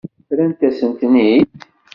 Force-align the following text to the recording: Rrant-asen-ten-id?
Rrant-asen-ten-id? 0.29 1.49